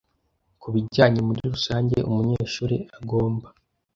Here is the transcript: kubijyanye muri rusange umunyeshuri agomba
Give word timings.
kubijyanye 0.61 1.19
muri 1.27 1.39
rusange 1.53 1.97
umunyeshuri 2.09 2.75
agomba 2.99 3.47